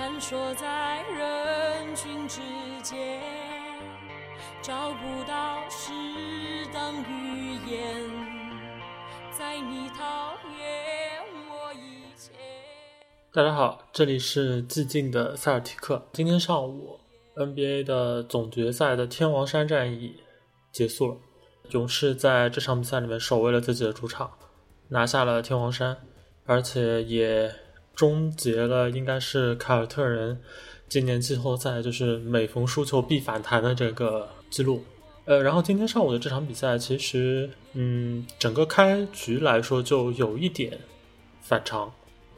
[0.00, 2.40] 闪烁在人群之
[2.82, 3.20] 间，
[4.62, 5.92] 找不到适
[6.72, 8.10] 当语言，
[9.30, 11.20] 在你讨厌
[11.50, 12.32] 我以前。
[13.30, 16.02] 大家好，这里是寂静的塞尔提克。
[16.14, 16.98] 今天上午
[17.36, 20.18] ，NBA 的总决赛的天王山战役
[20.72, 21.18] 结束了，
[21.72, 24.30] 勇士在这场比赛里面守卫了自己的主场，
[24.88, 25.94] 拿下了天王山，
[26.46, 27.54] 而且也
[28.00, 30.40] 终结了应该是凯尔特人
[30.88, 34.82] 今年季后赛就是每逢输球必反弹的这个记录。
[35.26, 40.78] 呃，然后今天上午的这场比赛，其实嗯，整个开局来说就有一点
[41.42, 41.92] 反常。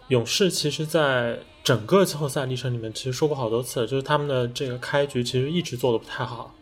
[0.08, 6.52] 勇士其实在整个季后赛历程里面，其实说过好多次，就是他们的这个开局其实一直做的不太好。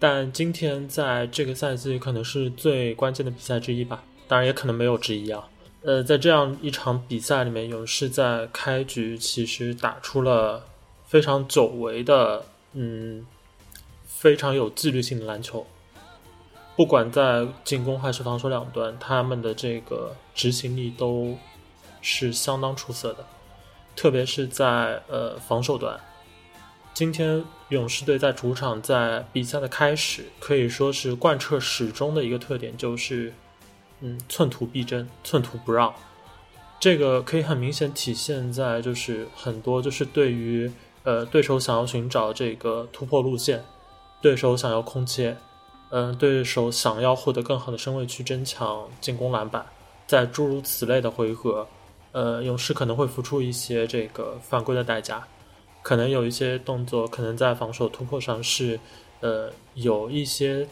[0.00, 5.48] 但今天在这个赛季可能是最关键的比赛之一吧，当然也可能没有之一啊。
[5.84, 10.66] 呃，在这样一场比赛里面，勇士在开局其实打出了
[11.06, 13.26] 非常久违的，嗯，
[14.04, 15.66] 非常有纪律性的篮球。
[16.76, 21.38] 不管在进攻还是防守两端，他们的这个执行力都。
[22.06, 23.24] 是相当出色的，
[23.96, 25.98] 特别是在呃防守端。
[26.92, 33.32] 今天勇士队在主场，在比赛的开始可以说是贯彻始终的一个特点，就是
[34.00, 35.94] 嗯寸土必争，寸土不让。
[36.80, 40.70] 这个可以很明显体现在就是很多就是对于
[41.02, 43.64] 呃对手想要寻找这个突破路线，
[44.20, 45.36] 对手想要空切，
[45.90, 49.64] 嗯对手想要获得更好的身位去争抢进攻篮板，
[50.06, 51.66] 在诸如此类的回合。
[52.12, 55.26] 呃，勇士可能会付出一些这个犯规的代价，
[55.82, 58.78] 可能有一些动作，可能在防守突破上是，
[59.18, 60.68] 呃，有一些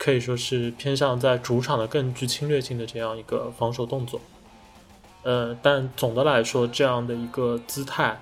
[0.00, 4.18] 可以说是偏向在主场的更具侵略性的这样一个防守动作。
[5.24, 8.18] 呃，但总的来说，这样的一个姿态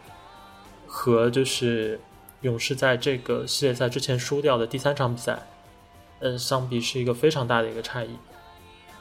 [0.88, 2.00] 和就是
[2.40, 5.46] 勇士在这个系列赛之前输掉的第三场比赛，
[6.18, 8.10] 呃，相比是一个非常大的一个差异。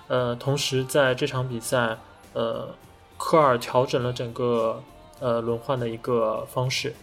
[0.08, 1.98] 呃，同时在这场比赛，
[2.34, 2.76] 呃。
[3.20, 4.80] 科尔调整了整个
[5.20, 6.94] 呃轮换的一个方式，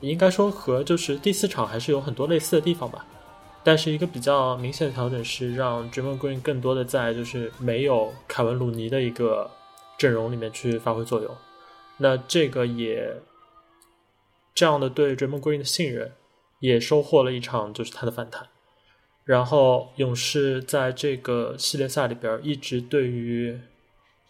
[0.00, 3.04] 应该说和就是第四场还是有很多类似的地方吧。
[3.64, 9.50] 但是一个比较明显的调整是让 Draymond Green 更多的在就是没有凯文鲁尼的一个
[9.96, 11.36] 阵容里面去发挥作用。
[11.98, 13.22] 那这个也
[14.54, 16.12] 这样的对 Draymond Green 的信任，
[16.60, 18.48] 也收获了一场就是他的反弹。
[19.24, 23.60] 然后勇士在这个系列赛里边一直对于。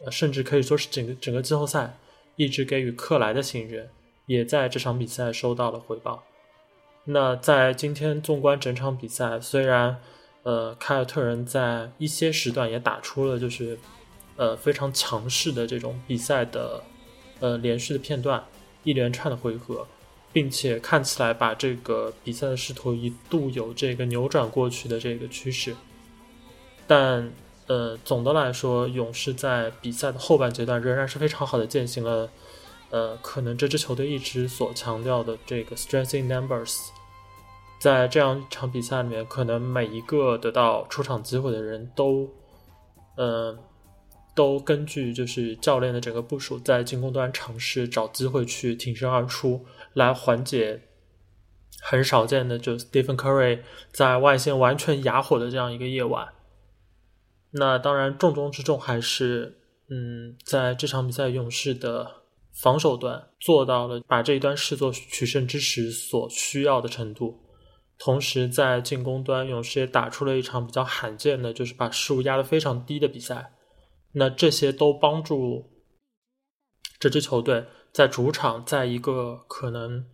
[0.04, 1.96] 呃甚至可以说是整个整个季后赛
[2.34, 3.88] 一直给予克莱的信任，
[4.26, 6.24] 也在这场比赛收到了回报。
[7.04, 9.96] 那在今天纵观整场比赛，虽然
[10.42, 13.78] 呃凯尔特人在一些时段也打出了就是
[14.36, 16.82] 呃非常强势的这种比赛的
[17.40, 18.44] 呃连续的片段，
[18.84, 19.86] 一连串的回合，
[20.32, 25.74] 并且看起来把这个比赛的势头一度有这个扭转过去的这个趋势，
[26.86, 27.30] 但。
[27.68, 32.28] 呃，总的来说，勇士在比赛的后半阶段仍然是非常好的践行了，
[32.92, 36.78] 呃，可能这支球队一直所强调的这个 strength in numbers。
[37.80, 42.30] 在这样一场比赛里面，可能每一个得到出场机会的人都，
[43.16, 43.58] 呃，
[44.34, 49.64] 都根据就是教练的整个部署，在进攻端尝试找机会去挺身而出，
[49.94, 50.82] 来缓解
[51.80, 53.60] 很少见的就 Stephen Curry
[53.90, 56.28] 在外线完全哑火的这样一个夜晚。
[57.52, 59.58] 那当然，重中之重还是，
[59.88, 62.21] 嗯，在这场比赛，勇士的
[62.54, 67.40] 防守端做到了把这一端视作取胜之时所需要的程度，
[67.98, 73.54] 同时在进攻端，勇士也打出了一场比较罕见的，就是把失误压得非常低的比赛。
[74.12, 75.70] 那这些都帮助
[76.98, 80.04] 这支球队在主场，在一个可能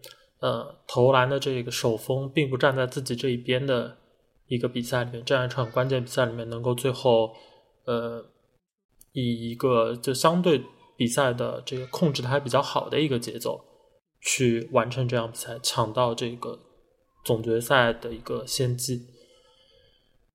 [0.40, 3.98] 呃投篮的这个手风并不站在自己这一边的。
[4.50, 7.34] 一个比赛里面，这样一场关键比赛里面，能够最后，
[7.84, 8.24] 呃，
[9.12, 10.64] 以一个就相对
[10.98, 13.64] 比赛的这个控制的还比较好的一个节奏，
[14.20, 16.58] 去完成这场比赛，抢到这个
[17.24, 19.06] 总决赛的一个先机。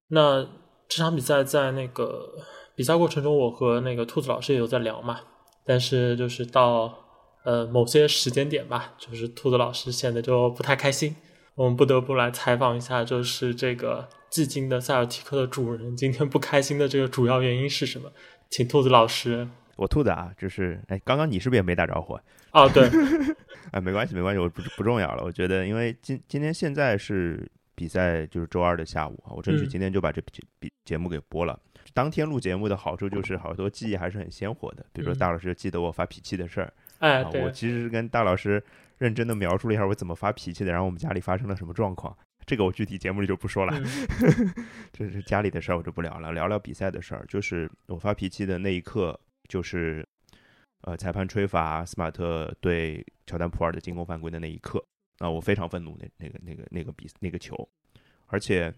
[0.08, 0.48] 那
[0.88, 2.30] 这场比赛在那个
[2.76, 5.20] 比赛过程中，我和那个兔子老师也有在聊嘛，
[5.66, 6.98] 但是就是到
[7.44, 11.14] 呃某些时间点吧，就是兔子老师显得就不太开心。
[11.56, 18.10] 我们不得不来采访一下，就是这个寂静的塞尔提克的主人今天不开心的这个主要原因是什么？
[18.50, 19.50] 请兔子老师。
[19.76, 22.14] 我兔子啊，就是哎，刚刚你是不是也没打招呼？
[22.52, 22.90] 哦，对，
[23.72, 25.24] 哎，没关系，没关系，我不不重要了。
[25.24, 30.22] 我觉得，因为今今天现在是比赛，就是周二的下午啊，我争取今天就把这
[30.60, 31.60] 比节目给播了。
[31.94, 36.74] 当天录节目的好处就是好多记忆还是很鲜活的，比如说大老师记得我发脾气的事儿。
[37.00, 38.64] 哎，对，我其实是跟大老师
[39.00, 42.16] 认真的描述了一下我怎么发脾气的，然后我们家里发生了什么状况。
[42.46, 43.74] 这个我具体节目里就不说了，
[44.92, 46.32] 这是家里的事儿，我就不聊了。
[46.32, 50.08] 聊聊比赛的事儿，就是我发脾气的那一刻，就是
[50.82, 54.84] 呃裁判吹罚斯马特对乔丹普尔的进攻犯规的那一刻
[55.20, 57.56] 啊，我非常愤怒那那个那个那个比那个球，
[58.28, 58.74] 而且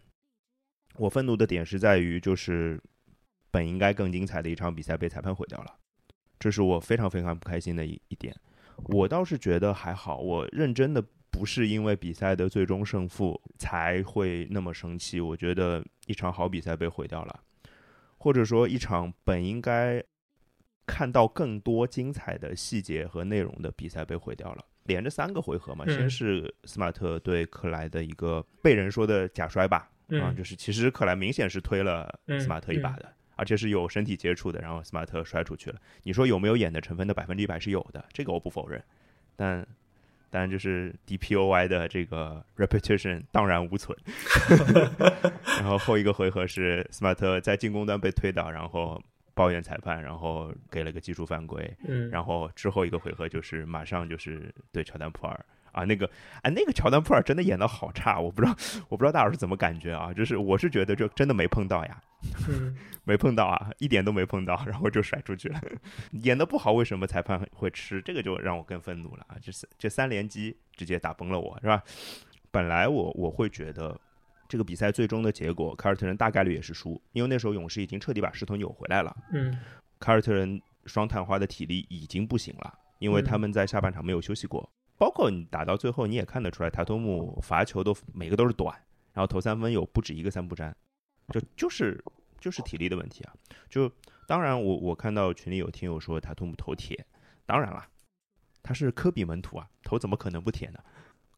[0.96, 2.82] 我愤怒的点是在于，就是
[3.52, 5.76] 本应该更精彩的一场比赛被裁判毁掉了，
[6.40, 8.36] 这是我非常非常不开心的一一点。
[8.86, 11.04] 我倒是觉得还好，我认真的。
[11.32, 17.44] 不是因为比赛的最终胜负才会那么生气，我觉得一场好比赛被毁掉了，
[18.18, 20.02] 或者说一场本应该
[20.86, 24.66] 看到更多精彩的细节和内容的比赛被毁掉了。
[24.84, 29.90] 连着三个回合嘛，先是斯马特对克莱的一个被人说的假摔吧，
[30.22, 35.80] 啊，就是其实克莱明显是推了斯马特一把的，而且是有身体接触的，然后斯马特摔出去了。
[36.04, 38.84] 你说有没有演的成分的百分之一百是有的，这个我不否认，
[39.36, 39.66] 但。
[40.32, 43.98] 当然，就是 DPOY 的这个 repetition 荡然无存。
[45.60, 49.02] 然后后一个回合是斯马特在进攻端被推倒，然后
[49.36, 51.72] 抱怨裁判，然后给了个技术犯规。
[51.88, 55.46] 嗯，然后之后一个回合就是马上就是对乔丹普尔。
[55.72, 56.10] 啊，那个，
[56.42, 58.56] 哎，那个乔丹普尔真的演的好差，我不知道，
[58.88, 60.14] 我不知道大老师怎么感觉啊？
[60.14, 62.02] 就是我是觉得就真的没碰到呀，
[63.04, 65.62] 没碰到啊，一点都没碰到，然后就甩出去了，
[66.12, 68.02] 演的不好，为什么裁判会吃？
[68.04, 69.36] 这个就让我更愤怒了啊！
[69.42, 71.84] 这是这三连击直接打崩了我，是吧？
[72.52, 74.00] 本来我我会觉得
[74.48, 79.16] 这个比赛最终的结果，凯尔特人大概率也是输，因为那时候勇士已经彻底把势头扭回来了。
[79.32, 79.58] 嗯，
[80.00, 84.70] 凯尔特人双探花的体力已经不行了，因为他们在下半场没有休息过。
[84.98, 88.74] 包括你打到最后，你也看得出来，塔图姆罚球都每个都是短，
[89.14, 90.76] 然后投三分有不止一个三不沾，
[91.30, 92.02] 就就是
[92.40, 93.34] 就是体力的问题啊。
[93.70, 93.92] 就
[94.26, 97.06] 当然，我我看到群里有听友说塔图姆投铁，
[97.46, 97.86] 当然了，
[98.64, 100.80] 他是科比门徒啊，投怎么可能不铁呢？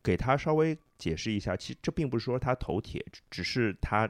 [0.07, 4.09] 给他稍微解释一下，其实这并不是说他头铁，只是他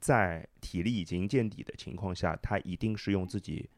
[0.00, 3.68] 在体力已经见底的情况下，他一定是用自己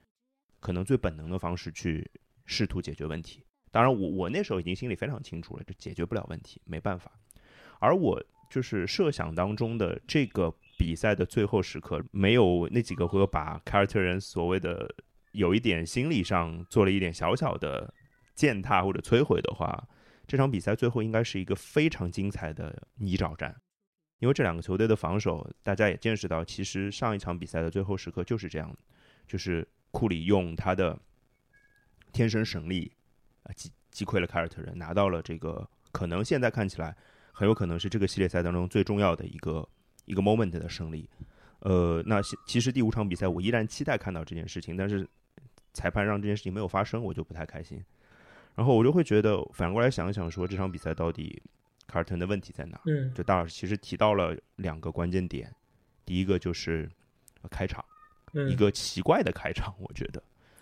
[0.61, 2.09] 可能最本能的方式去
[2.47, 3.45] 试图解决问题。
[3.73, 7.11] 当然，我我那时候已经心里非常清楚了，这解决不了问题，没办法。
[7.81, 14.89] 而我就是设想当中的这个比赛的最后时刻，没有那几个回合把凯尔特人所谓的
[15.33, 17.93] 有一点心理上做了一点小小的
[18.37, 19.89] 践踏或者摧毁的话，
[20.29, 23.53] 这场比赛最后应该是一个非常精彩的泥沼战。
[24.21, 28.77] 因为这两个球队的防守，大家也见识到，其实上一场比赛的最后时刻就是这样，
[29.27, 30.97] 就是库里用他的
[32.13, 32.93] 天生神力。
[33.57, 36.95] 击击溃了凯尔特人，拿到了这个可能现在看起来
[37.33, 39.67] 很有可能是这个系列赛当中最重要的一个
[40.05, 41.09] 一个 moment 的胜利。
[41.61, 45.09] 呃，那其实第五场比赛我依然期待看到这件事情，但是
[45.73, 47.83] 裁判让这件事情没有发生，我就不太开心。
[48.59, 51.41] 然后我就会觉得反过来想一想，说这场比赛到底
[51.87, 52.81] 卡尔特人的问题在哪？
[52.87, 55.55] 嗯，就大老师其实提到了两个关键点，
[56.05, 56.91] 第一个就是
[57.49, 57.85] 开场，
[58.51, 60.21] 一个奇怪的开场，我觉得。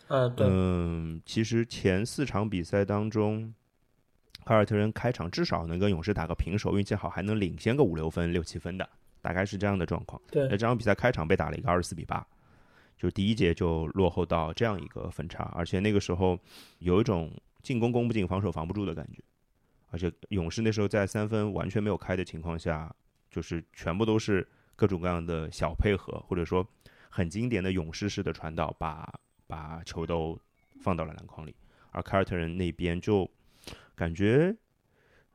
[0.08, 0.46] 嗯，对。
[0.46, 3.54] 嗯，其实前四场比赛当中，
[4.44, 8.86] 凯尔特人开场至少能跟勇士打个平手，运气好还能领先个五六分、六七分的，
[9.22, 10.20] 大概是这样的状况。
[10.30, 12.26] 对，那这场比赛开场被打了一个二十四比八，
[12.98, 16.38] 就第一节就落后到这样一个分差，而且那个时候
[16.80, 17.32] 有一种
[17.66, 19.20] 进攻攻不进、防守防不住的感觉，
[19.88, 22.94] 而且勇士那时候在三分完全没有开的情况下，
[23.28, 24.46] 就是全部都是
[24.76, 26.64] 各种各样的小配合，或者说
[27.08, 29.12] 很经典的勇士式的传导，把。
[29.48, 30.36] 把球都
[30.80, 31.54] 放到了篮筐里，
[31.92, 33.30] 而凯尔特人那边就
[33.94, 34.52] 感觉，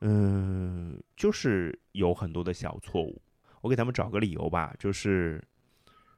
[0.02, 3.22] 嗯，就是有很多的小错误。
[3.62, 5.42] 我给他们找个理由吧，就是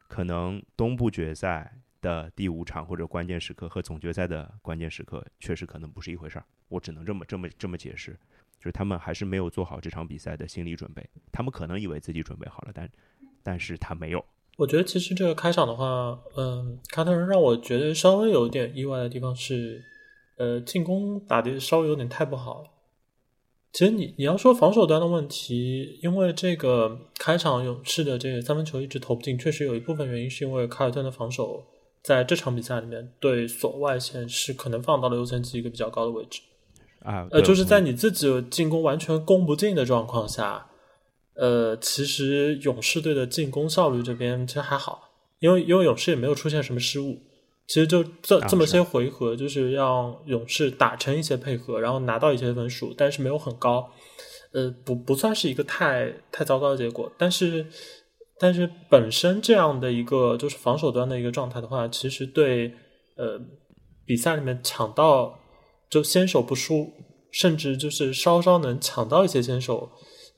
[0.08, 1.72] 可能东部决赛
[2.04, 6.46] 的第五场或者关键时刻和总决赛的关键时刻确实可能不是一回事儿。
[6.68, 8.12] 我只能这么这么这么解释，
[8.60, 11.04] 就是他们还是没有做好这场比赛的心理准备。
[11.32, 12.90] 他们可能以为自己准备好了，但
[13.42, 14.24] 但是他没有。
[14.58, 19.84] 我觉得其实这个开场的话，嗯，卡特人让我觉得稍微有点意外的地方是，
[20.38, 22.64] 呃，进攻打的稍微有点太不好。
[23.72, 31.66] 其实你你要说防守端的问题，因为这个开场勇士的这个三分球一直投不进，确实有一部分原因是因为凯尔特人的防守
[32.04, 36.42] 在这场比赛里面对锁外线是可能放到了优先级一个比较高的位置
[37.00, 40.68] 啊，呃，就是在你自己进攻完全攻不进的状况下。
[41.36, 47.20] 呃，其实勇士队的进攻效率这边其实还好，因为因为勇士也没有出现什么失误，
[47.66, 53.90] 其实就这这么些回合，就是让勇士打成一些配合，然后拿到一些分数，但是没有很高，
[54.52, 57.12] 呃，不不算是一个太太糟糕的结果。
[57.18, 57.66] 但是
[58.40, 62.74] 但是本身这样的一个就是防守端的一个状态的话，其实对
[63.18, 63.40] 呃
[64.06, 65.40] 比赛里面抢到。
[65.90, 66.92] 就先手不输，
[67.32, 69.92] 甚至就是稍稍能抢到一些先手，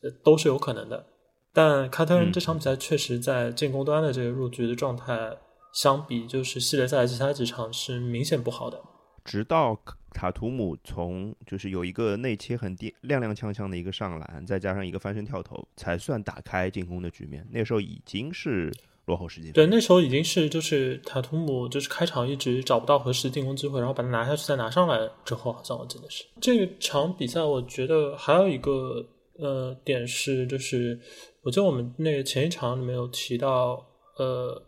[0.04, 1.06] 呃，都是有可能的。
[1.54, 5.38] 但卡特人这场比赛确实在进攻端的这个入局的状态，
[5.74, 8.82] 相比就是系列赛其他几场是明显不好的。
[9.25, 9.77] 直到
[10.13, 17.46] 塔图姆从就是有一个内切很低踉踉跄跄的一个上篮，再加上一个翻身跳投，才算打开进攻的局面。
[17.51, 18.72] 那时候已经是
[19.05, 19.53] 落后十几分。
[19.53, 27.41] 对，那时候已经是就是塔图姆就是开场一直找不到合适的进攻机会，然后把它拿下去再拿上来之后，好像我记得是这场比赛。
[27.41, 29.05] 我觉得还有一个
[29.38, 31.00] 呃点是就是。
[31.46, 33.86] 我记得我们那个前一场里面有提到，
[34.17, 34.60] 呃，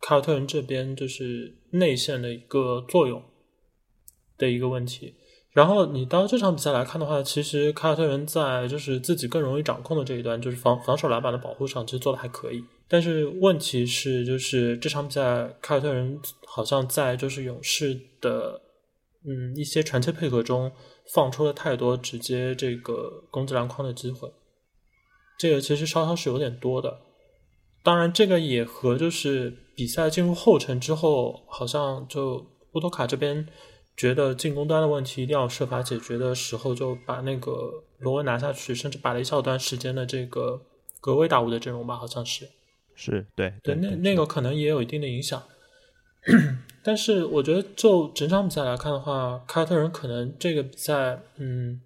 [0.00, 3.22] 凯尔特人这边就是内线的一个作用
[4.44, 5.14] 的一个问题。
[5.52, 12.64] 然后你到这场比赛来看的话，其实凯尔特人在就是自己更容易掌控的这一段，就是防防守篮板的保护上，其实做的还可以。
[12.88, 18.60] 但是问题是，就是这场比赛凯尔特人好像在就是勇士的
[19.24, 20.70] 嗯一些传切配合中
[21.14, 24.28] 放出了太多直接这个攻击篮筐的机会。
[25.38, 26.98] 这个其实稍稍是有点多的，
[27.84, 33.46] 当然这个也和就是比赛进入后程之后，好像就乌托卡这边
[33.96, 40.60] 觉得进攻端的问题一定要设法解决的时候，就把那个罗恩拿下去，甚至摆了一小段时间的这个
[41.00, 42.48] 格威打五的阵容吧，好像是，
[42.94, 45.42] 是对对，那那个可能也有一定的影响，
[46.82, 51.80] 但是我觉得就整场比赛来看的话，凯尔特人可能这个比赛，嗯，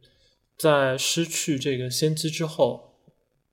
[0.56, 2.87] 在失去这个先机之后。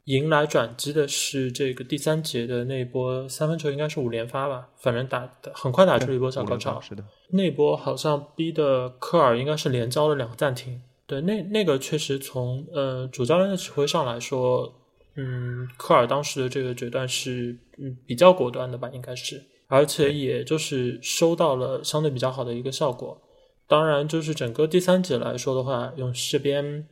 [0.06, 6.80] 迎来转机的是这个第三节的那波三分球，应该是五连发吧，反正打很快打出了一波小高潮。
[6.80, 10.80] 是的，那波好像逼的科尔应该是连交了两个暂停。
[11.08, 14.72] 对，那那个确实从呃主教练的指挥上来说，
[15.16, 23.20] 嗯，科尔当时的这个决断是嗯比较果断的吧，应该是，而且也就是收到了相对比较好的一个效果。
[23.68, 26.88] 当然，就是整个第三节来说的话，勇士这边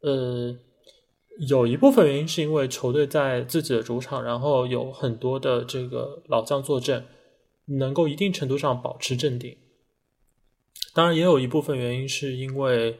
[0.00, 0.56] 呃。
[1.46, 7.06] 有一部分原因是因为球队在自己的主场，然后有很多的这个老将坐镇，
[7.78, 9.56] 能够一定程度上保持镇定。
[10.92, 12.98] 当然，也有一部分原因是因为，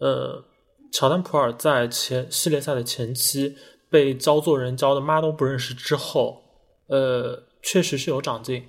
[0.00, 0.44] 呃，
[0.92, 3.56] 乔丹普尔在前系列赛的前期
[3.88, 6.42] 被教做人教的妈都不认识之后，
[6.88, 8.66] 呃，确实是有长进。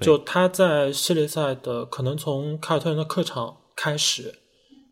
[0.00, 4.40] 就他在系列赛的可能从凯尔特人的客场开始，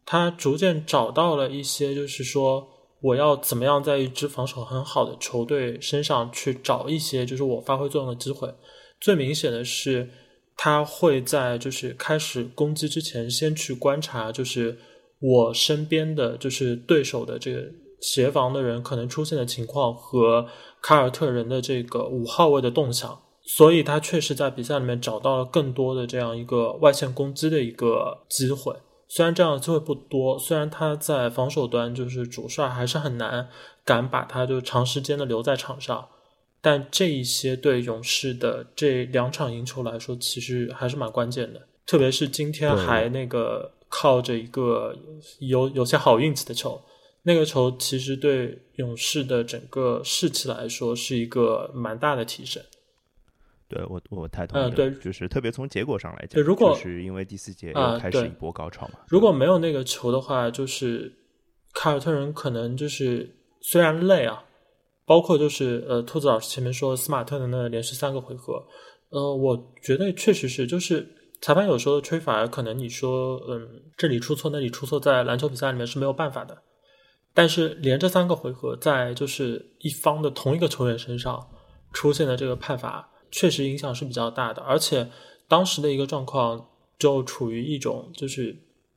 [0.06, 2.68] 他逐渐找到了一些，就是说。
[3.02, 8.54] 我要怎么样在一支防守很好的球队身上去找一些就是我发挥作用的机会？
[9.00, 10.10] 最明显的是，
[10.56, 14.78] 他会在就是开始攻击之前，先去观察就是
[15.18, 17.64] 我身边的就是对手的这个
[18.00, 20.46] 协防的人可能出现的情况和
[20.82, 28.74] 凯尔特人的这个五号位的动向，所以他确实在比赛里面找到了更多的这样一个外线攻击的一个机会。
[29.12, 33.48] 虽然这样的机会不多，虽然他在防守端就是主帅还是很难
[33.84, 36.08] 敢把他就长时间的留在场上，
[36.60, 41.60] 但这一些对勇士的这两场赢球来说，其实还是蛮关键的。
[41.84, 44.94] 特别是今天还那个靠着一个
[45.40, 46.80] 有有些好运气的球，
[47.24, 52.62] 那个球其实对勇士的整个士气来说是一个蛮大的提升。
[53.70, 54.70] 对我，我太同意了。
[54.70, 58.98] 对，就是特别从结果上来讲，如果是因为第四节又开始一波高潮嘛。
[59.06, 61.10] 如果没有那个球的话，就是
[61.72, 64.44] 凯尔特人可能就是虽然累啊，
[65.06, 68.62] 包括就是呃，兔子老师前面说斯马特的那连续三个回合，
[69.10, 71.08] 呃，我觉得确实是，就是
[71.40, 76.62] 裁判有时候的吹罚，可能你说嗯，这里出错那里出错，在篮球比赛里面是没有办法的。
[77.32, 81.40] 但是连着三个回合，在就是一方的同一个球员身上
[81.92, 83.08] 出现的这个判罚。
[83.30, 85.08] 确实影响是比较大的，而且
[85.48, 86.68] 当时的一个状况
[86.98, 88.56] 就处于一种就是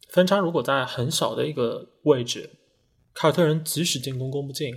[0.10, 2.50] 分差，如果在很小的一个位置，
[3.13, 4.74] 凯尔特人即使进攻攻不进，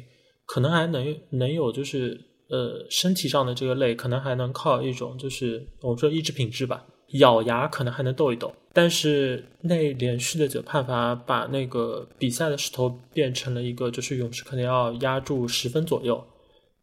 [0.46, 8.52] 可能还能能有就是呃身体上的这个累，可能还能靠一种就是我们说意志品质吧，咬牙可能还能斗一斗。
[8.72, 16.22] 但是那连续的几个判罚，把那个比赛的势头变成了一个就是勇士可能要压住十分左右。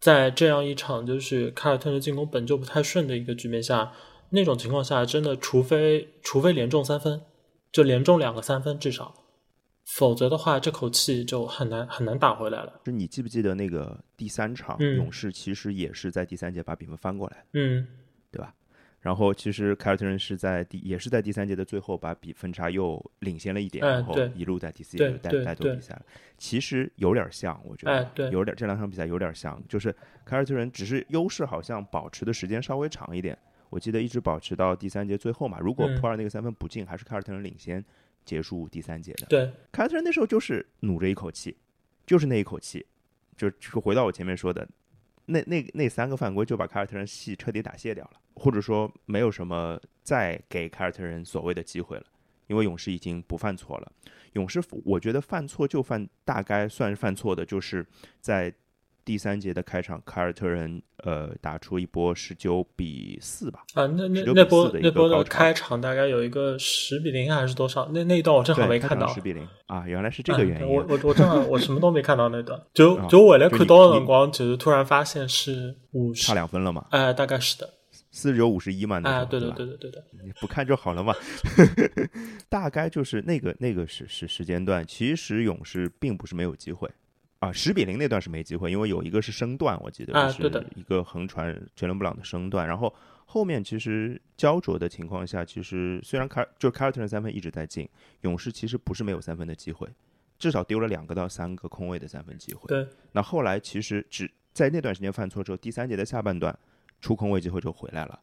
[0.03, 3.93] 在这样一场就是凯尔特人进攻本就不太顺的一个局面下，
[4.31, 7.21] 那种情况下，真的除非除非连中三分，
[7.71, 9.15] 就连中两个三分至少，
[9.95, 12.81] 否则的话，这口气就很难很难打回来了。
[12.83, 17.87] 就你记不记得那个第三场，勇士其实也是在第三节把比分翻过来，嗯，
[18.29, 18.53] 对吧？
[19.03, 26.01] 然后其实凯尔特人是在第也是在第三节的最后把比分差又领先了一点，然后一路在第四节带带动比赛。
[26.37, 29.95] 其实有点像，我觉得有点这两场比赛有点像，就是
[30.25, 33.37] 凯尔特人只是优势好像保持的时间稍微长一点。
[33.69, 35.59] 我记得一直保持到第三节最后嘛。
[35.59, 37.83] 如果普尔那个三分不进，还是凯尔特人领先。
[38.25, 39.25] 结束第三节的。
[39.25, 41.57] 对，凯尔特人那时候就是努着一口气，
[42.05, 42.85] 就是那一口气，
[43.35, 44.65] 就就回到我前面说的，
[45.25, 52.05] 那那那三个犯规就把凯尔特人戏彻底打卸掉了，或者说没有什么再给凯尔特人所谓的机会了，
[52.47, 53.91] 因为勇士已经不犯错了。
[54.33, 57.85] 勇士我觉得犯错就犯，大概算是犯错的，就是
[58.19, 58.53] 在。
[59.05, 63.59] 第三节的开场，凯尔特人呃打出一波十九比四吧。
[63.73, 67.89] 啊，那那那波那波的开场大概有一个十比零还是多少？
[67.93, 69.07] 那那一段我正好没看到。
[69.07, 70.67] 十比零啊，原来是这个原因。
[70.67, 72.59] 我我我正好我什么都没看到那段。
[72.73, 76.85] 就就我来看到的灯光，就是突然发现是五十差两分了嘛？
[76.91, 77.69] 哎，大概是的。
[78.11, 79.01] 四十九五十一嘛？
[79.03, 80.03] 哎，对对对对对的。
[80.23, 81.13] 你不看就好了嘛。
[82.47, 86.87] 大概就是那个那个时时时间段，其实勇士并不是没有机会。
[87.43, 90.41] 啊，十比零那段是没机会，因为有一个是升段，我记得是
[90.75, 92.65] 一个横传杰伦布朗的升段。
[92.65, 92.93] 然后
[93.25, 97.85] 后面其实焦灼的情况下，其实虽然凯就凯尔特人三分一直在进，
[98.21, 99.85] 勇士其实不是没有三分的机会，
[100.39, 102.65] 至少丢了两个到三个空位的三分机会。
[102.67, 106.57] 对，那后来其实只在那段时间犯错之后，第三节的下半段
[107.01, 108.17] 出空位机会就回来了。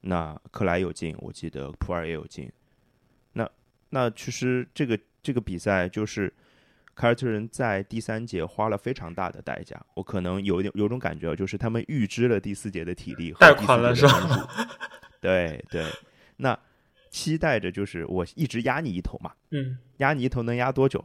[0.00, 2.50] 那克莱有进，我记得普尔也有进。
[3.34, 3.48] 那
[3.90, 6.34] 那其实这个这个比赛就是。
[6.96, 14.48] 凯尔特人在第三节花了非常大的代价，我可能有点有种感觉，就是他们预支了第四节的体力和，贷款了是吧？
[15.20, 15.84] 对对，
[16.38, 16.58] 那
[17.10, 21.04] 期待着就是我一直压你一头嘛，嗯，压你一头能压多久？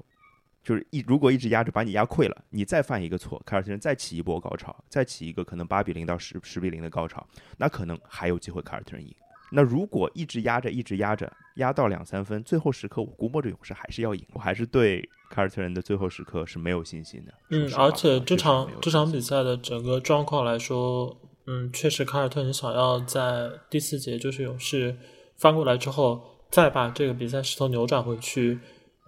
[0.63, 9.13] 就是一如果一直压着把你压溃了，你再犯一个错，凯尔特人再起一波高潮，再起一个可能八比零到十十比零的高潮，那可能还有机会凯尔特人赢。
[9.53, 17.33] 那如果一直压着，一直压着，压到两三分，最后时刻我估摸着勇士还是要赢，我还是对凯尔特人的最后时刻是没有信心的。
[17.49, 21.17] 嗯，而且这场这场比赛的整个状况来说，
[21.47, 24.95] 嗯，确实凯尔特人想要在第四节就是勇士
[25.35, 28.57] 翻过来之后，再把这个比赛势头扭转回去，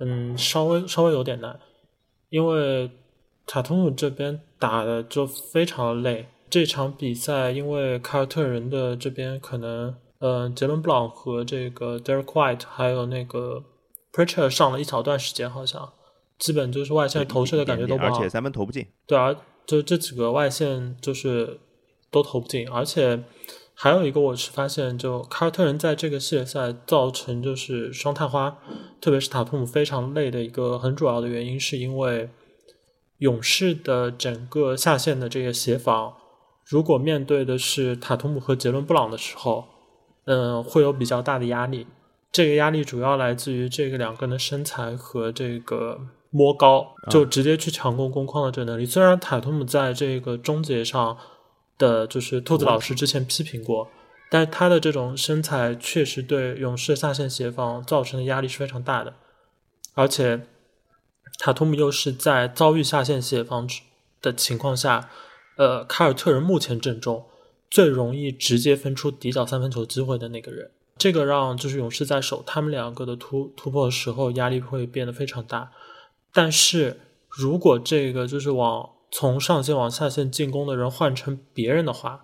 [0.01, 1.57] 嗯，稍微稍微有点难，
[2.29, 2.91] 因为
[3.47, 6.27] 塔图姆这边打的就非常累。
[6.49, 9.95] 这场比赛因为凯尔特人的这边可能。
[10.23, 13.61] 呃，杰伦布朗和这个 Derek White 还有那个
[14.13, 15.91] Preacher 上了一小段时间，好像
[16.39, 18.87] 基本就是外线投射的感觉都不好，而且三分投不进。
[19.05, 21.59] 对啊，就这几个外线就是
[22.09, 23.21] 都投不进，而且
[23.73, 28.57] 还有一个我是发现，就凯尔特人在这个系列赛造成就是双探花，
[29.01, 32.29] 特别是塔图姆非常累的一个很主要的原因，是因为
[33.17, 36.13] 勇士的整个下线的这个协防，
[36.65, 39.65] 如果面对的是塔图姆和杰伦布朗的时候。
[40.25, 41.87] 嗯，会有比较大的压力。
[42.31, 45.99] 这个压力主要来自于这个两个人的身材和这个
[46.31, 48.85] 摸高，就直接去强攻攻框的这个能力。
[48.85, 51.15] 虽然塔图姆在这个终结上
[51.77, 53.87] 的就是兔子老师之前批评过，
[54.31, 59.13] 但他的这种身材确实对勇士下线协防造成的压力是非常大的。
[59.93, 60.47] 而且
[61.37, 63.69] 塔图姆又是在遭遇下线协防
[64.21, 65.07] 的情况下，
[65.57, 67.25] 呃，凯尔特人目前阵中。
[67.73, 75.71] 最容易直接分出底角三分球机会的那个人，这个让就是勇士在守他们两个的突突破的时候压力会变得非常大。
[76.31, 82.21] 但是如果这个就是往从上线往下线进攻的人换成别人的话，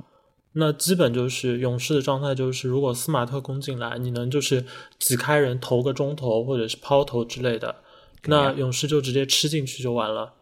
[0.53, 4.63] 那基本就是勇士的状态就是，如果斯马特攻进来，你能就是
[4.99, 7.77] 挤开人投个中投或者是抛投之类的，
[8.25, 10.33] 那勇士就直接吃进去就完了。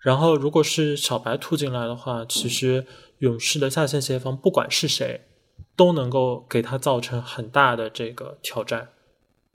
[0.00, 2.84] 然后如果是小白突进来的话，其实。
[3.20, 5.22] 勇士的下线协防，不管是谁，
[5.76, 8.88] 都能够给他造成很大的这个挑战。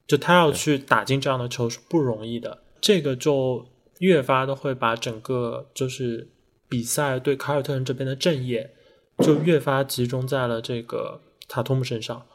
[0.07, 3.65] 就他要去打进这样的球是不容易的，这个就
[3.99, 6.29] 越发的会把整个就是
[6.69, 8.71] 比赛对凯尔特人这边的阵业
[9.19, 12.25] 就越发集中在了这个塔图姆身上。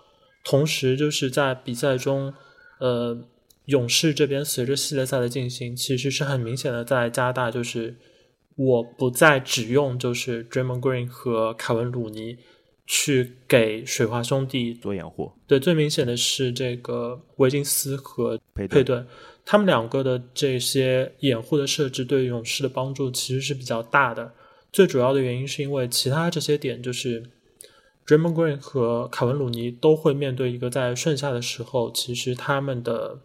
[0.43, 2.35] 同时，就是在比赛中，
[2.81, 3.17] 呃，
[3.67, 7.97] 勇士这边随着系列赛的进行，其实是很明显的在加大就是。
[8.63, 12.37] 我不再只用就是 Draymond Green 和凯文鲁尼
[12.87, 15.33] 去给水花兄弟做掩护。
[15.47, 19.07] 对，最明显的是这个维金斯和佩佩顿，
[19.47, 24.35] 他们两个的这些掩护的设置对勇士的帮助其实是比较大的。
[24.71, 27.31] 最主要的原因是因为其他这些点就是
[28.07, 33.21] Draymond Green 和凯文鲁尼都会面对一个在顺下的时候，其实他们的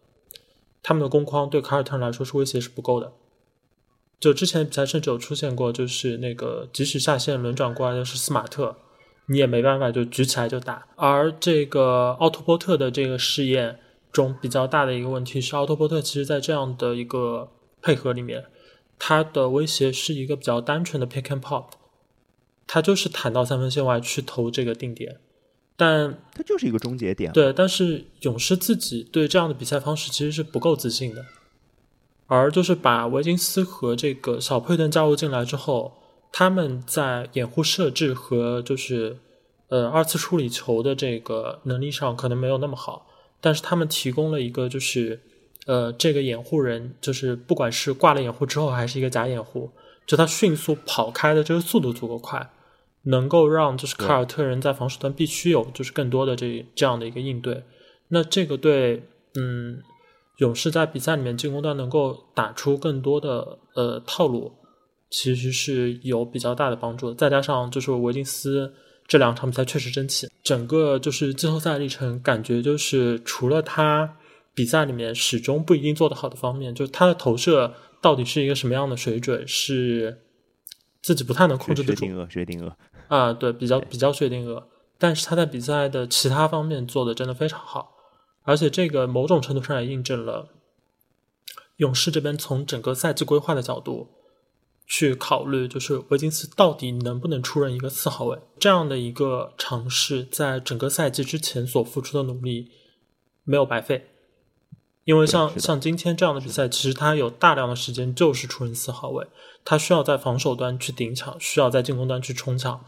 [0.82, 3.12] 他们的攻框对凯尔特人来说是威胁是不够的。
[4.26, 8.76] 就之前比赛甚至有出现过，就是那个即使下线轮转过来的是斯马特，
[9.28, 10.88] 你也没办法就举起来就打。
[10.96, 13.78] 而这个奥托波特的这个试验
[14.12, 17.52] 中比较大的一个问题是，奥托波特其实在这样的一个
[17.84, 18.46] 配合里面，
[18.98, 21.66] 他的威胁是一个比较单纯的 pick and pop，
[22.66, 25.20] 他就是弹到三分线外去投这个定点。
[25.78, 27.32] 但它就是一个终结点。
[27.32, 31.24] 对，但是勇士自己对这样的比赛方式其实是不够自信的，
[32.28, 35.94] 而就是把维金斯和这个小佩顿加入进来之后，
[36.32, 39.18] 他们在掩护设置和就是
[39.70, 43.08] 呃二次处理球的这个能力上可能没有那么好，
[43.40, 45.22] 但是他们提供了一个就是
[45.66, 49.72] 呃这个掩护人，就是不管是挂了掩护之后还是一个假掩护，
[50.06, 52.52] 就他迅速跑开的这个速度足够快。
[53.08, 57.64] 能够让就是凯尔特人在防守端必须有就是更多的这这样的一个应对，
[58.08, 59.04] 那这个对
[59.36, 59.80] 嗯
[60.38, 64.52] 勇士在比赛里面进攻端能够打出更多的呃套路，
[65.10, 67.14] 其实是有比较大的帮助。
[67.14, 68.74] 再加上就是维金斯
[69.08, 74.18] 这两场比赛确实争气，整个就是季后赛历程感觉就是除了他
[74.54, 80.22] 比赛里面始终不一定做得好的方面，就是他的投射到底是一个什么样的水准是
[81.02, 82.02] 自己不太能控制得住。
[82.02, 82.72] 薛定谔，薛定谔。
[83.08, 84.68] 啊，对，比较比较确定额，
[84.98, 87.95] 但是他在比赛的其他方面做的真的非常好，
[88.46, 90.48] 而且这个某种程度上也印证了
[91.78, 94.08] 勇士这边从整个赛季规划的角度
[94.88, 102.72] 去考虑，就是维金斯到底能不能出任一个四号位这样的一个尝试，在整个赛季之前所付出的努力
[103.44, 104.12] 没有白费，
[105.04, 109.28] 因为像像今天这样的比赛，其实他有大量的时间就是出任四号位，
[109.64, 112.86] 他需要在防守端去顶抢，需要在进攻端去冲抢。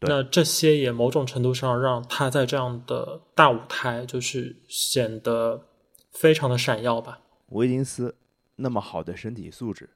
[0.00, 5.62] 那这些也某种程度上让他在这样的大舞台，就是显得
[6.12, 7.20] 非常的闪耀吧。
[7.50, 8.14] 维金斯
[8.56, 9.88] 那么好的身体素质，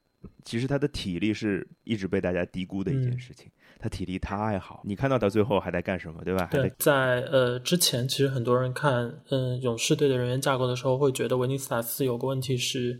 [0.43, 3.51] 其实他的体力是一直被大家低估的一件事情。
[3.77, 6.49] 他体力太好，你看到他最后还在干什么，对吧？
[6.51, 12.99] 对，在呃之前，其实很多人看嗯勇士队的人员架构的时候，会觉得维尼斯塔斯有个问题是，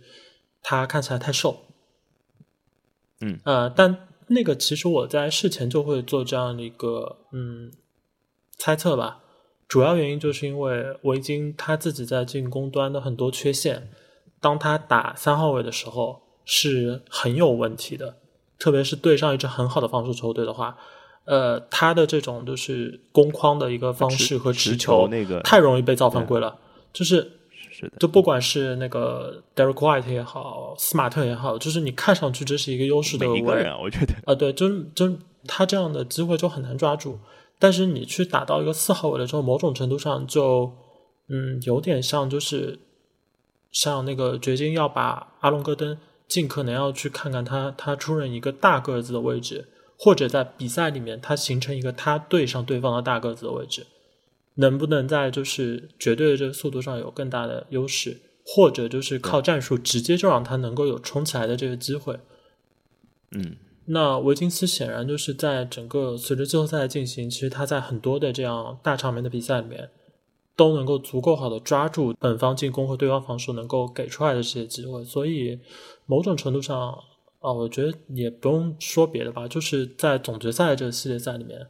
[0.62, 1.66] 他看起来太瘦。
[3.22, 4.06] 嗯呃，但。
[4.30, 7.72] 那个其实我在事前就会做这样的一个嗯
[8.58, 9.20] 猜测吧，
[9.68, 13.90] 主要原因就是因为维金他自己在进攻端的很多缺陷，
[14.40, 18.18] 当他打三号位的时候是很有问题的，
[18.58, 20.78] 特别是对上一支很好的防守球队的话，
[21.26, 26.58] 呃，他的这种就是攻框的一个方式和持球那个太容易被造犯规了，
[26.94, 27.34] 就是。
[27.72, 35.18] 是的，就不管是那个 Derek White 也好，斯马特也好，就是你看上去这是一个优势的每一个人，我觉得啊，对，就就
[35.48, 37.20] 他这样的机会就很难抓住。
[37.58, 40.72] 但是你去打到一个四号位的时候，某种程度上就
[41.28, 42.80] 嗯，有点像就是
[43.72, 49.68] 像那个掘金要把阿隆戈登尽可能要去看看他他出任一个大个子的位置，
[49.98, 53.86] 或者在比赛里面他形成一个他对上对方的大个子的位置。
[54.60, 62.20] 能不能在就是绝对的这个速度上有更大的优势，或者就是靠战术直接就让他能够有冲起来的这个机会？
[63.32, 69.90] 嗯，那维金斯显然就是在整个随着季后赛的进行，其实他在很多的这样大场面的比赛里面
[70.58, 75.58] 都能够足够好的抓住本方进攻和对方防守能够给出来的这些机会，所以
[76.06, 76.92] 某种程度上
[77.40, 81.66] 啊，我觉得也不用说别的吧，就是在总决赛这个系列赛里面。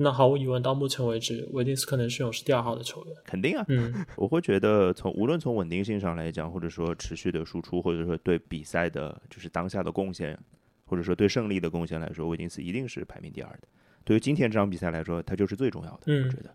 [0.00, 3.16] 那毫无疑问，到目前为止，维金斯可能是勇士第二号的球员。
[3.24, 10.38] 肯定啊，嗯，我会觉得从无论从稳定性上来讲，或者说持续的输出，或者说对比赛的，就是当下的贡献，
[10.86, 13.66] 或者说对胜利的贡献来说，维金斯一定是排名第二的。
[14.04, 16.02] 对于今天这场比赛来说，他就是最重要的。
[16.06, 16.54] 嗯，我觉得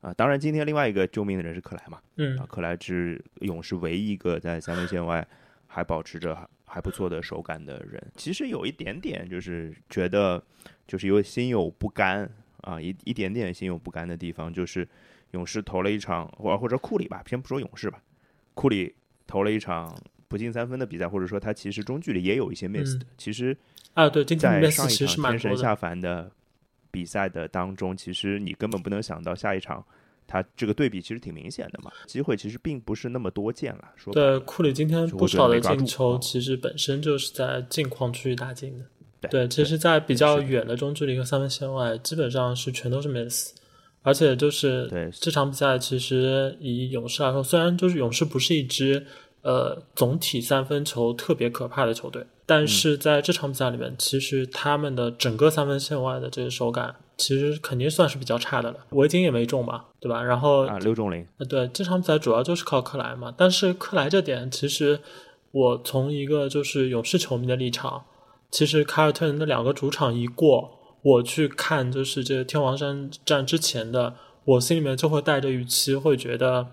[0.00, 5.26] 啊，当然今天另外一个救命的人是克莱嘛，嗯，克莱是勇士唯一一个在三分线外
[5.66, 8.00] 还保持着还不错的手感的人。
[8.14, 10.40] 其实有一点点就是觉得，
[10.86, 12.30] 就是有心有不甘。
[12.64, 14.88] 啊，一一点点心有不甘的地方，就是
[15.32, 18.02] 勇士投了一场，或或者库里吧，先不说勇士吧，
[18.54, 18.94] 库里
[19.26, 19.94] 投了一场
[20.28, 23.06] 不进三分的比赛，或者说他其实中距离也有一些 miss 的。
[23.18, 23.56] 其实
[23.92, 26.30] 啊，对，在上一场天神下凡的
[26.90, 29.84] 比赛的当中，其实你根本不能想到下一场
[30.26, 33.92] 他这个对比其实挺明显的嘛，机会其实并不是那么多见了。
[33.94, 38.86] 说对，库里今天不少的进球，其实本身就是在近框区域打进的。
[39.30, 43.50] 对，其实，在比较远的中距离和三分线外，基本上是全都是 miss，
[44.02, 49.06] 而且就是这场比赛，其实以勇士来说，虽然就是勇士不是一支
[49.42, 58.78] 呃总体三分球特别可怕的球队，但是在这场比赛里面，其实他们的整个三分线外的这个手感，其实肯定算是比较差的了。
[58.90, 60.22] 围巾也没中嘛，对吧？
[60.22, 61.26] 然后啊，六中零。
[61.38, 65.00] 呃，对，这场比赛主要就是靠克莱嘛，但是克莱这点，其实
[65.50, 68.04] 我从一个就是勇士球迷的立场。
[68.54, 74.14] 其实凯尔特人的两个主场一过，我去看就是这个天王山站之前的，
[74.44, 76.68] 我心里面就会带着预期，会觉得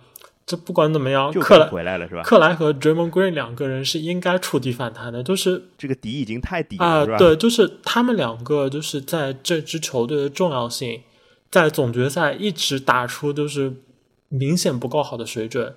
[0.46, 2.22] 这不管怎么样，克莱回来了是吧？
[2.22, 7.18] 克莱和 Draymond Green 两个人是应该触底反弹的，就是这个底已经太底了？
[7.18, 11.02] 对，就是他们两个就是在这支球队的重要性，
[11.50, 13.74] 在总决赛一直打出就是
[14.30, 15.74] 明显不够好的水准，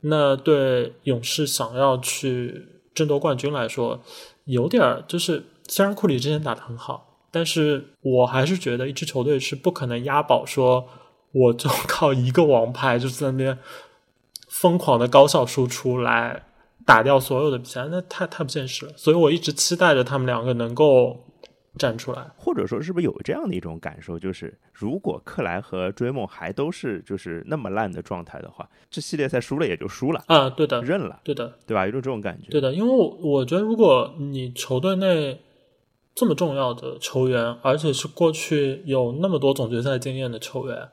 [0.00, 4.02] 那对勇士想要去争夺冠军来说，
[4.44, 10.86] 有点儿就是虽然库里之前打的很好，但是我还是觉得一支球队是不可能押宝说
[11.32, 13.58] 我就 靠一个王牌就在那边
[14.48, 16.44] 疯狂的高效输出来
[16.86, 18.92] 打掉所有的比赛，那太太不现实了。
[18.96, 21.24] 所以我一直期待着他们两个能够
[21.76, 22.30] 站出来。
[22.36, 31.86] 或者说，是不是有这样的一种感受，就是如果克莱和追梦还都是就是那么烂的状态的话，这系列赛输了也就输了，啊，对的，认了，对的，对吧？
[31.86, 32.50] 有种这种感觉。
[32.50, 35.40] 对的，因为我我觉得，如果你球队内
[36.14, 40.88] 这么重要的球员，而且是过去有那么多总决赛经验的球员，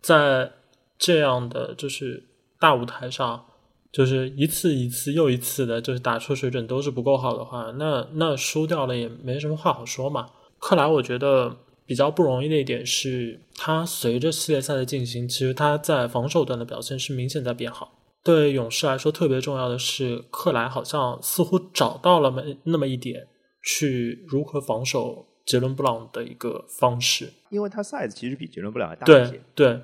[0.00, 0.50] 在
[0.98, 2.24] 这样的就是
[2.58, 3.44] 大舞台上，
[3.90, 10.28] 就是一次一次又一次的，就是打出水准都是不够好的话，那那输掉了也没什么话好说嘛。
[10.58, 17.92] 克莱，我觉得比较不容易的一点是，他随着系列赛的进行，其实他在防守端的表现是明显在变好。
[18.24, 23.26] 对勇士来说，特别重要的是，克莱好像似乎找到了那那么一点
[23.62, 27.32] 去如何防守杰伦布朗的一个方式。
[27.48, 29.80] 因为他 size 其实比杰伦布朗还大一些对，对对，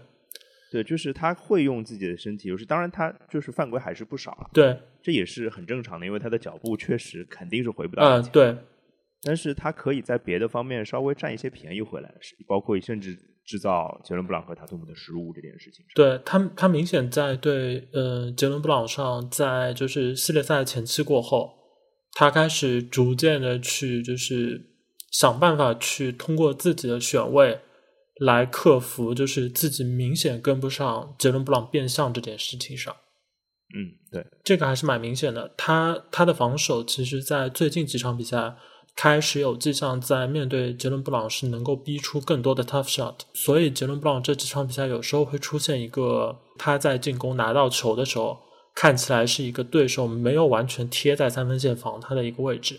[0.83, 8.57] 就是他会用自己的身体，就是当然他就是犯规还是不少啊，对，这也是很正常的，因为他的脚步确实肯定是回不到，嗯对
[9.27, 15.93] 但是他可以在别的方面稍微占一些便宜回来，是包括甚至制造杰伦布朗和塔图姆的失误这件事情上。
[15.95, 21.55] 对，他他明显在对呃杰伦布朗上，在就是系列赛前期过后，
[22.13, 24.61] 他开始逐渐的去就是
[25.11, 27.61] 想办法去通过自己的选位
[28.21, 32.95] 来克服，就是自己明显跟不上杰伦布朗变相这件事情上。
[33.75, 35.53] 嗯，对，这个还是蛮明显的。
[35.57, 38.55] 他他的防守其实，在最近几场比赛
[38.95, 43.15] 开始有迹象，在面对杰伦布朗是能够逼出更多的 tough shot。
[43.33, 48.39] 所以杰伦布朗这几场比赛有时候会出现一个他在进攻拿到球的时候，
[48.77, 52.79] 看起来是一个对手没有完全贴在三分线防他的一个位置，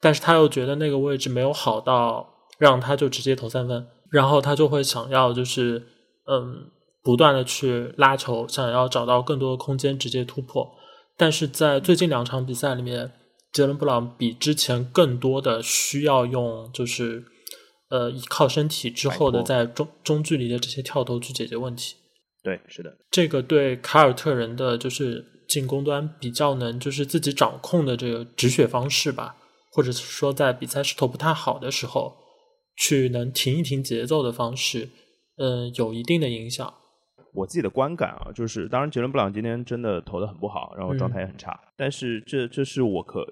[0.00, 2.28] 但是他又觉得那个位置没有好到
[2.58, 5.86] 让他就直接投三分，然后他就会想要就是
[6.26, 6.70] 嗯。
[7.00, 10.68] 不断的去拉球，想要找到更多的空间直接突破。
[11.16, 13.12] 但是在最近两场比赛里面，
[13.50, 17.24] 杰伦布朗比之前更多的需要用就是
[17.88, 21.94] 呃依靠身体之后的在中中距离的这些跳投去解决问题。
[22.42, 29.36] 对，是的，这个对凯尔特人的就是进攻端比较能就是自己掌控的这个止血方式吧，
[29.72, 32.14] 或者是说在比赛势头不太好的时候，
[32.78, 34.88] 去能停一停节奏的方式，
[35.36, 36.72] 嗯、有一定的影响。
[37.34, 43.24] 我自己的观感啊，就是当然杰伦布朗今天真的投的很不好，然后状态也很差，但是这这是我可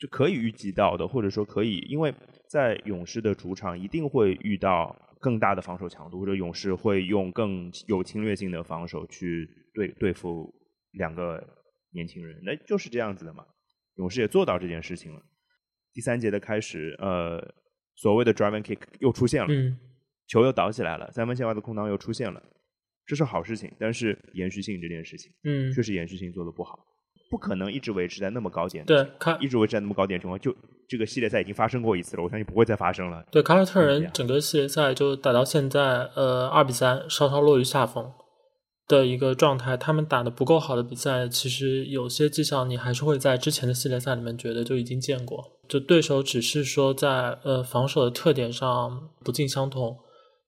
[0.00, 2.12] 就可以预计到的，或者说可以，因为
[2.50, 10.52] 在勇士的主场一定会遇到更大的防守强度，或者勇士会用更有侵略性的防守去对对付
[10.92, 11.42] 两个
[11.92, 13.44] 年轻人，那就是这样子的嘛。
[13.96, 15.20] 勇士也做到这件事情了。
[15.94, 17.40] 第三节的开始，呃，
[17.96, 19.76] 所谓的 driving kick 又出现了，嗯
[20.26, 22.42] 球又倒起来了，三分线外的空档又出现了，
[23.06, 23.70] 这是好事情。
[23.78, 26.78] 但是延续性这件事情，嗯，确实延续性做的不好，
[27.30, 28.84] 不可能一直维持在那么高点。
[28.86, 30.56] 对，凯一直维持在那么高点情况，就
[30.88, 33.22] 这个系列赛已经发生过一次了，我相信不会再发生了。
[33.30, 38.10] 对凯尔特人整个系列赛就打到现在，呃，二比三，稍稍落于下风
[38.88, 39.76] 的一个状态。
[39.76, 45.53] 他们打的不够好的比赛，其实有些迹象你还是会在之前的系列赛里面觉得就已经见过。
[45.68, 49.98] 就对手只是说在呃防守的特点上不尽相同，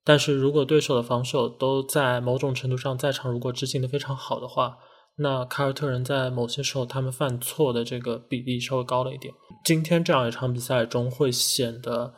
[0.05, 4.79] 但是如果对手的防守都在某种程度上在场，如果执行的非常好的话，
[5.19, 9.33] 那凯尔特人在某些时候他们犯错的这个比例稍微高了一点。
[9.65, 12.15] 今天这样一场比赛中会显得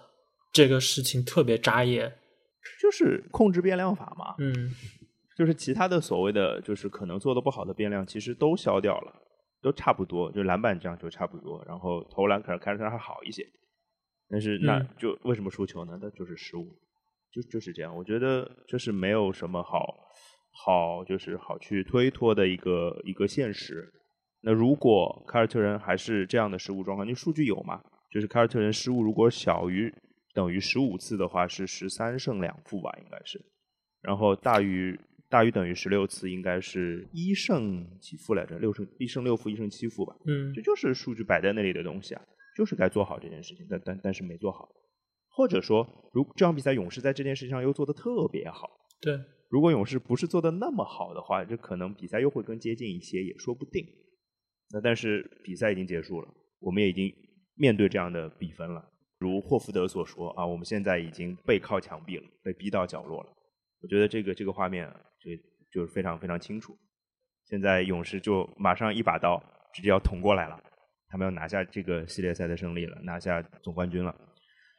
[0.53, 2.15] 这个事情特别扎眼。
[2.83, 4.71] 就是控制变量法嘛，嗯
[5.37, 9.13] 就是其他的所谓的就是可能做的不好的变量，其实都消掉了，
[9.61, 13.44] 都差不多，就篮板这样就差不多，然后投篮可能凯尔特人还好一些，
[14.29, 15.99] 但是那嗯就为什么输球呢？
[16.01, 16.79] 那就是失误，
[17.33, 17.94] 就就是这样。
[17.97, 19.94] 我觉得这是没有什么好
[20.53, 23.92] 好就是好去推脱的一个一个现实。
[24.40, 27.83] 那如果凯尔特人还是这样的失误状况，你数据有嘛？
[28.12, 29.92] 就是凯尔特人失误如果小于
[30.33, 33.44] 等于十五次的话，是十三胜两负吧，应该是。
[34.01, 34.99] 然后大于
[35.31, 38.59] 大于等于十六次，应该是一胜几负来着？
[38.59, 40.17] 六胜一胜六负，一胜七负吧。
[40.27, 42.23] 嗯这就是数据摆在那里的东西啊，
[42.57, 44.69] 就是该做好这件事情，但但但是没做好。
[45.31, 48.69] 或者说，如这场比赛勇士在这件事情上又做的特别好，
[49.01, 49.17] 对，
[49.51, 53.85] 如果勇士不是做的那么好的话，这可能比赛又会更接近一些，也说不定。
[54.73, 56.29] 那但是比赛已经结束了，
[56.61, 57.12] 我们也已经
[57.55, 58.85] 面对这样的比分了。
[59.19, 63.31] 如霍福德所说啊，我们现在已经背靠墙壁了，被逼到角落了。
[63.81, 65.18] 我觉得这个这个画面就
[65.73, 66.77] 就是非常非常清楚。
[67.45, 70.59] 现在勇士就马上一把刀直接要捅过来了，
[71.09, 74.15] 他们要拿下这个系列赛的胜利了，拿下总冠军了。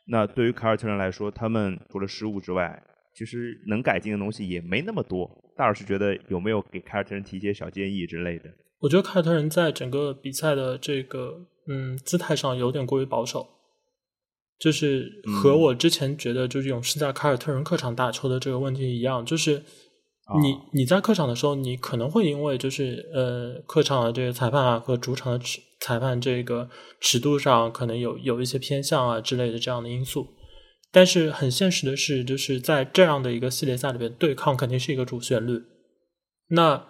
[0.07, 2.81] 那对于凯尔特人来说，他们除了失误之外，
[3.13, 5.29] 其实能改进的东西也没那么多。
[5.57, 8.49] 大老师觉得有没有给凯尔特人提一些小建议之类的？
[8.79, 13.47] 我觉得凯尔特人在整个比赛的这个嗯姿态上有点过于保守，
[14.57, 19.63] 就是和我之前觉得就是勇士在凯尔特人客场打球的这个问题一样，就是
[20.41, 30.27] 你你在客场的时候，你可能会因为就是呃客场的这个裁判啊和主场的裁裁判这个尺度上可能有有一些偏向啊之类的这样的因素。
[30.91, 35.61] 但是很现实的是，就是在这样的一个系列赛里边，对抗肯定是一个主旋律。
[36.49, 36.83] 那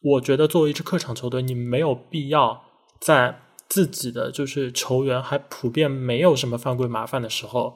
[0.00, 2.62] 我觉得，作为一支客场球队，你没有必要
[3.00, 7.74] 在自己的就是球员还普遍没有什么犯规麻烦的时候，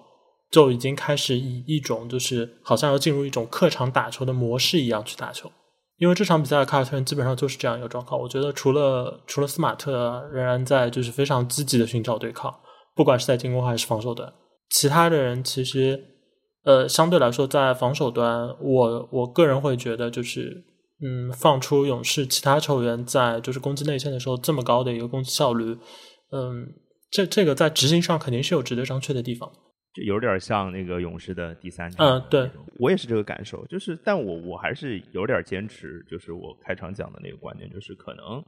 [0.51, 5.51] 就已经开始以一种就是好像要进入一种客场打球的模式一样去打球。
[5.99, 8.19] 因为这场比赛，凯尔特人基本上就是这样一个状况。
[8.19, 12.55] 我觉得，除了除了斯马特仍然在就是非常积极的寻找对抗，
[12.97, 14.33] 不管是在进攻还是防守端。
[14.71, 16.03] 其他的人其实，
[16.65, 20.65] 呃，相对来说，在防守端，我我个人会觉得，就是，
[21.03, 25.77] 嗯，放出勇士其他球员在就是攻击内线的时候这么高的一个攻击效率，
[26.33, 26.67] 嗯，
[27.11, 29.53] 这这个在执行上肯定是有值得商榷的地方，
[29.95, 32.07] 就有点像那个勇士的第三场。
[32.07, 38.43] 嗯，对，我也是这个感受，就是，但我我还是有点坚持，就是我开场讲的那个观点，就是可能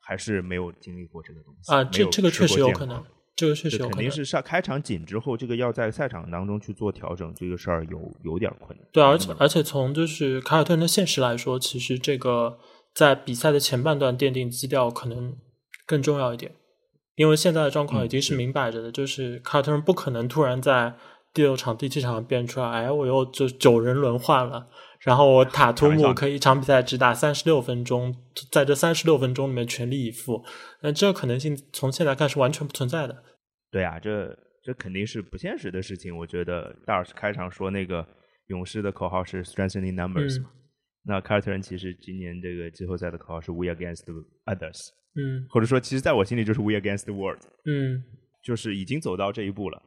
[0.00, 3.04] 还是没有经历过这个东西啊，这这个确实有可能。
[3.36, 8.88] 这个确实有可能肯定是上开场紧之后，这个要在赛场当中去做调整，这个事儿有有点困难。
[8.92, 12.56] 对，而且而且从就是凯尔特人的现实来说，其实这个
[12.94, 15.36] 在比赛的前半段奠定基调可能
[15.84, 16.52] 更重要一点，
[17.16, 20.94] 因为现在的状况已经是明摆着的，就是卡特人不可能突然在
[21.32, 24.68] 第六场、第七场变出来，哎，我又就九人轮换了，
[25.00, 28.14] 然后我 塔图姆可以一场比赛只打三十六分钟，
[28.50, 30.44] 在这三十六分钟里面全力以赴。
[30.82, 33.22] 那这个可能性从现在看是完全不存在的。
[33.70, 36.16] 对啊，这这肯定是不现实的事情。
[36.16, 38.06] 我觉得大老师开场说那个
[38.46, 40.50] 勇士的口号是 strengthening numbers 嘛，
[41.04, 44.04] 那凯尔特人其实今年这个季后赛的口号是 we against
[44.46, 48.02] others，嗯，或者说其实在我心里就是 we against the world，嗯，
[48.42, 49.82] 就是已经走到这一步了。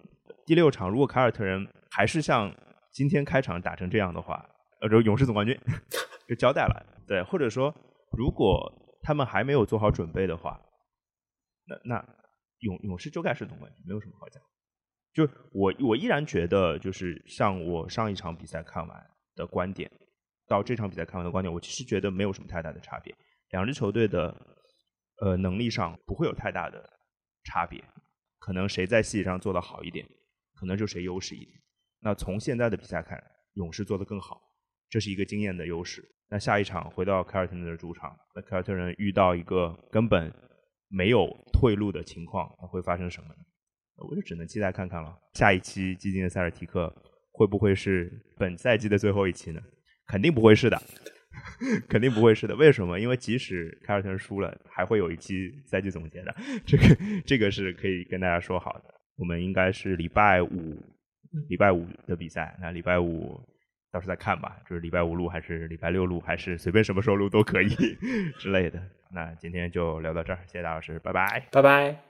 [0.45, 2.55] 第六场如果凯尔特人还是像
[2.91, 4.47] 今天开场打成这样的话，
[4.81, 5.57] 呃，就勇士总冠军
[6.27, 6.85] 就交代了。
[7.07, 7.73] 对，或者说
[8.11, 10.59] 如果他们还没有做好准备的话。
[11.69, 12.05] 那那
[12.59, 14.41] 勇勇士就该是总冠军，没有什么好讲。
[15.13, 19.91] 就我我依然觉得，就是像我上一场比赛看完的观点，
[20.47, 23.13] 到这场比赛看完的观点，我其实觉得没有什么太大的差别。
[23.51, 24.35] 两支球队的
[25.21, 26.83] 呃能力上不会有太大的
[27.43, 27.83] 差别，
[28.39, 30.07] 可能谁在细节上做的好一点，
[30.55, 31.51] 可能就谁优势一点。
[31.99, 33.21] 那从现在的比赛看，
[33.53, 34.41] 勇士做的更好，
[34.89, 36.03] 这是一个经验的优势。
[36.29, 40.33] 那下一场回到凯尔特人的主场，那凯尔特人遇到一个根本。
[40.89, 43.35] 没有退路的情况，会发生什么呢？
[43.97, 45.13] 我就只能期待看看了。
[45.33, 46.89] 下一期基金的塞尔提克
[47.33, 49.61] 会不会是本赛季的最后一期呢？
[50.07, 50.81] 肯定不会是的，
[51.89, 52.55] 肯定不会是的。
[52.55, 52.99] 为什么？
[52.99, 56.35] 因为即使凯尔特人输了，还会有一期赛季总结的。
[56.65, 56.83] 这个
[57.25, 58.93] 这个是可以跟大家说好的。
[59.17, 60.77] 我们应该是礼拜五，
[61.49, 62.55] 礼拜五的比赛。
[62.61, 63.41] 那礼拜五
[63.91, 67.67] 到时候再看吧，就是礼拜五录还是礼拜六录，还是随便什么时候录都可以
[68.37, 68.81] 之类的。
[69.11, 72.06] 那今天就聊到这儿，谢谢大老师，拜拜，拜拜。